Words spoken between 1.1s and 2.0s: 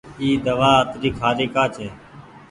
کآري ڪآ ڇي۔